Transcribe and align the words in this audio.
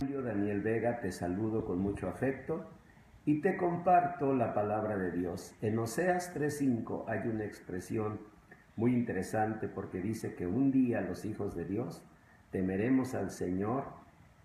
Daniel 0.00 0.62
Vega, 0.62 1.00
te 1.00 1.12
saludo 1.12 1.66
con 1.66 1.78
mucho 1.78 2.08
afecto 2.08 2.64
y 3.26 3.42
te 3.42 3.58
comparto 3.58 4.34
la 4.34 4.54
palabra 4.54 4.96
de 4.96 5.10
Dios. 5.12 5.54
En 5.60 5.78
Oseas 5.78 6.32
3:5 6.34 7.04
hay 7.06 7.28
una 7.28 7.44
expresión 7.44 8.18
muy 8.76 8.94
interesante 8.94 9.68
porque 9.68 10.00
dice 10.00 10.34
que 10.34 10.46
un 10.46 10.72
día 10.72 11.02
los 11.02 11.26
hijos 11.26 11.54
de 11.54 11.66
Dios 11.66 12.02
temeremos 12.50 13.14
al 13.14 13.30
Señor 13.30 13.84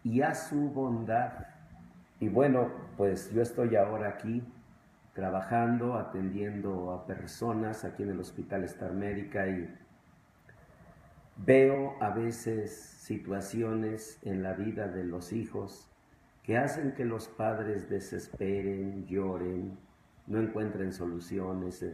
y 0.03 0.21
a 0.23 0.35
su 0.35 0.71
bondad. 0.71 1.47
Y 2.19 2.27
bueno, 2.27 2.69
pues 2.97 3.31
yo 3.31 3.41
estoy 3.41 3.77
ahora 3.77 4.09
aquí 4.09 4.43
trabajando, 5.13 5.95
atendiendo 5.95 6.91
a 6.91 7.07
personas 7.07 7.85
aquí 7.85 8.03
en 8.03 8.09
el 8.09 8.19
Hospital 8.19 8.65
Star 8.65 8.91
Médica 8.91 9.47
y 9.47 9.73
Veo 11.37 11.97
a 11.99 12.11
veces 12.11 12.71
situaciones 12.73 14.19
en 14.23 14.41
la 14.41 14.53
vida 14.53 14.87
de 14.87 15.03
los 15.03 15.33
hijos 15.33 15.91
que 16.43 16.57
hacen 16.57 16.93
que 16.93 17.03
los 17.03 17.27
padres 17.27 17.89
desesperen, 17.89 19.05
lloren, 19.05 19.77
no 20.27 20.39
encuentren 20.39 20.93
soluciones, 20.93 21.85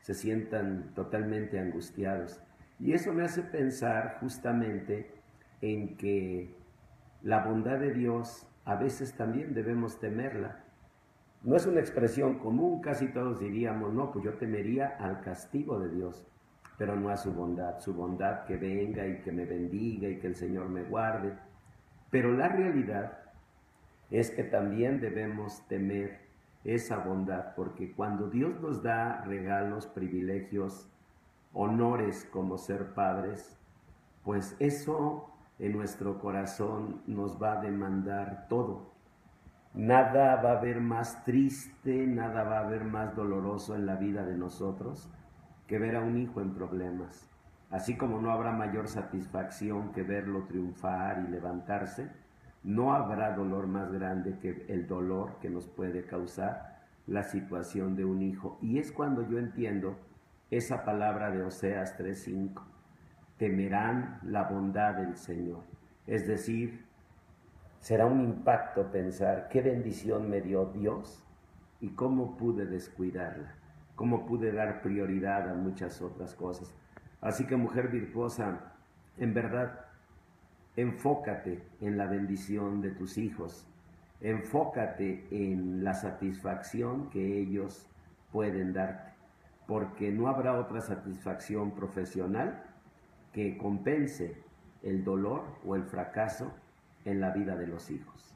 se, 0.00 0.14
sientan 0.14 0.94
totalmente 0.94 1.58
angustiados. 1.58 2.40
Y 2.80 2.94
eso 2.94 3.12
me 3.12 3.24
hace 3.24 3.42
pensar 3.42 4.16
justamente 4.20 5.10
en 5.60 5.96
que 5.98 6.54
la 7.22 7.44
bondad 7.44 7.78
de 7.78 7.92
Dios 7.92 8.46
a 8.64 8.76
veces 8.76 9.12
también 9.14 9.52
debemos 9.52 10.00
temerla. 10.00 10.64
No 11.42 11.56
es 11.56 11.66
una 11.66 11.80
expresión 11.80 12.38
común, 12.38 12.80
casi 12.80 13.08
todos 13.08 13.38
diríamos, 13.38 13.92
no, 13.92 14.12
pues 14.12 14.24
yo 14.24 14.32
temería 14.34 14.96
al 14.98 15.20
castigo 15.20 15.78
de 15.78 15.90
Dios 15.90 16.26
pero 16.78 16.96
no 16.96 17.10
a 17.10 17.16
su 17.16 17.32
bondad, 17.32 17.78
su 17.80 17.94
bondad 17.94 18.44
que 18.44 18.56
venga 18.56 19.06
y 19.06 19.20
que 19.20 19.32
me 19.32 19.44
bendiga 19.44 20.08
y 20.08 20.18
que 20.18 20.26
el 20.26 20.36
Señor 20.36 20.68
me 20.68 20.82
guarde. 20.82 21.32
Pero 22.10 22.32
la 22.32 22.48
realidad 22.48 23.18
es 24.10 24.30
que 24.30 24.44
también 24.44 25.00
debemos 25.00 25.66
temer 25.68 26.20
esa 26.64 26.98
bondad, 26.98 27.54
porque 27.56 27.92
cuando 27.92 28.28
Dios 28.28 28.60
nos 28.60 28.82
da 28.82 29.22
regalos, 29.22 29.86
privilegios, 29.86 30.88
honores 31.52 32.28
como 32.32 32.58
ser 32.58 32.94
padres, 32.94 33.58
pues 34.24 34.56
eso 34.58 35.28
en 35.58 35.72
nuestro 35.72 36.20
corazón 36.20 37.02
nos 37.06 37.42
va 37.42 37.58
a 37.58 37.62
demandar 37.62 38.46
todo. 38.48 38.92
Nada 39.74 40.36
va 40.36 40.52
a 40.52 40.58
haber 40.58 40.80
más 40.80 41.24
triste, 41.24 42.06
nada 42.06 42.44
va 42.44 42.58
a 42.58 42.66
haber 42.66 42.84
más 42.84 43.16
doloroso 43.16 43.74
en 43.74 43.86
la 43.86 43.96
vida 43.96 44.24
de 44.24 44.36
nosotros 44.36 45.08
que 45.66 45.78
ver 45.78 45.96
a 45.96 46.00
un 46.00 46.18
hijo 46.18 46.40
en 46.40 46.54
problemas. 46.54 47.28
Así 47.70 47.96
como 47.96 48.20
no 48.20 48.30
habrá 48.30 48.52
mayor 48.52 48.88
satisfacción 48.88 49.92
que 49.92 50.02
verlo 50.02 50.44
triunfar 50.44 51.24
y 51.26 51.30
levantarse, 51.30 52.10
no 52.62 52.92
habrá 52.92 53.34
dolor 53.34 53.66
más 53.66 53.90
grande 53.90 54.38
que 54.38 54.66
el 54.68 54.86
dolor 54.86 55.38
que 55.40 55.48
nos 55.48 55.66
puede 55.68 56.04
causar 56.04 56.82
la 57.06 57.22
situación 57.22 57.96
de 57.96 58.04
un 58.04 58.22
hijo. 58.22 58.58
Y 58.60 58.78
es 58.78 58.92
cuando 58.92 59.28
yo 59.28 59.38
entiendo 59.38 59.96
esa 60.50 60.84
palabra 60.84 61.30
de 61.30 61.42
Oseas 61.42 61.96
3:5. 61.96 62.62
Temerán 63.38 64.20
la 64.22 64.44
bondad 64.44 64.94
del 64.94 65.16
Señor. 65.16 65.64
Es 66.06 66.26
decir, 66.26 66.84
será 67.80 68.06
un 68.06 68.20
impacto 68.20 68.92
pensar 68.92 69.48
qué 69.48 69.62
bendición 69.62 70.28
me 70.28 70.42
dio 70.42 70.66
Dios 70.66 71.24
y 71.80 71.88
cómo 71.90 72.36
pude 72.36 72.66
descuidarla 72.66 73.61
cómo 74.02 74.26
pude 74.26 74.50
dar 74.50 74.82
prioridad 74.82 75.48
a 75.48 75.54
muchas 75.54 76.02
otras 76.02 76.34
cosas. 76.34 76.74
Así 77.20 77.46
que 77.46 77.54
mujer 77.54 77.86
virtuosa, 77.86 78.72
en 79.16 79.32
verdad, 79.32 79.84
enfócate 80.74 81.62
en 81.80 81.96
la 81.96 82.06
bendición 82.06 82.80
de 82.80 82.90
tus 82.90 83.16
hijos, 83.16 83.64
enfócate 84.20 85.28
en 85.30 85.84
la 85.84 85.94
satisfacción 85.94 87.10
que 87.10 87.38
ellos 87.38 87.86
pueden 88.32 88.72
darte, 88.72 89.12
porque 89.68 90.10
no 90.10 90.26
habrá 90.26 90.58
otra 90.58 90.80
satisfacción 90.80 91.70
profesional 91.70 92.60
que 93.32 93.56
compense 93.56 94.36
el 94.82 95.04
dolor 95.04 95.44
o 95.64 95.76
el 95.76 95.84
fracaso 95.84 96.52
en 97.04 97.20
la 97.20 97.30
vida 97.30 97.54
de 97.54 97.68
los 97.68 97.88
hijos. 97.88 98.34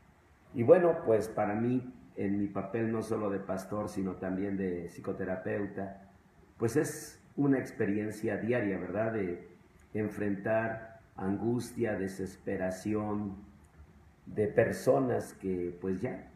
Y 0.54 0.62
bueno, 0.62 0.98
pues 1.04 1.26
para 1.26 1.56
mí 1.56 1.92
en 2.16 2.38
mi 2.38 2.48
papel 2.48 2.90
no 2.90 3.02
solo 3.02 3.30
de 3.30 3.38
pastor, 3.38 3.88
sino 3.88 4.14
también 4.14 4.56
de 4.56 4.88
psicoterapeuta, 4.88 6.02
pues 6.58 6.76
es 6.76 7.22
una 7.36 7.58
experiencia 7.58 8.38
diaria, 8.38 8.78
¿verdad? 8.78 9.12
De 9.12 9.48
enfrentar 9.94 11.00
angustia, 11.16 11.94
desesperación 11.96 13.36
de 14.26 14.48
personas 14.48 15.34
que 15.34 15.76
pues 15.80 16.00
ya 16.00 16.30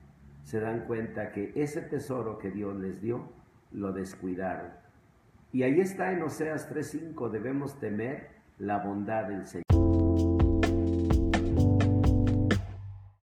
se 0.44 0.60
dan 0.60 0.80
cuenta 0.86 1.32
que 1.32 1.52
ese 1.54 1.82
tesoro 1.82 2.38
que 2.38 2.50
Dios 2.50 2.76
les 2.76 3.00
dio, 3.00 3.28
lo 3.72 3.92
descuidaron. 3.92 4.70
Y 5.52 5.62
ahí 5.62 5.80
está 5.80 6.12
en 6.12 6.22
Oseas 6.22 6.70
3.5, 6.72 7.30
debemos 7.30 7.78
temer 7.78 8.28
la 8.58 8.78
bondad 8.78 9.28
del 9.28 9.46
Señor. 9.46 9.79